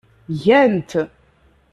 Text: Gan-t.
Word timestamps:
Gan-t. 0.43 0.91